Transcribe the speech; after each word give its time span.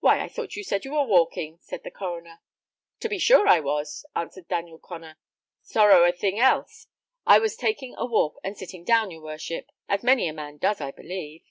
"Why, 0.00 0.18
I 0.20 0.26
thought 0.26 0.56
you 0.56 0.64
said 0.64 0.84
you 0.84 0.94
were 0.94 1.04
walking," 1.06 1.58
said 1.60 1.84
the 1.84 1.92
coroner. 1.92 2.40
"To 2.98 3.08
be 3.08 3.20
sure 3.20 3.46
I 3.46 3.60
was," 3.60 4.04
answered 4.16 4.48
Daniel 4.48 4.80
Connor; 4.80 5.16
"sorrow 5.62 6.02
a 6.04 6.10
thing 6.10 6.40
else. 6.40 6.88
I 7.24 7.38
was 7.38 7.54
taking 7.54 7.94
a 7.96 8.04
walk 8.04 8.40
and 8.42 8.58
sitting 8.58 8.82
down, 8.82 9.12
your 9.12 9.22
worship, 9.22 9.70
as 9.88 10.02
many 10.02 10.26
a 10.26 10.32
man 10.32 10.56
does, 10.58 10.80
I 10.80 10.90
believe." 10.90 11.44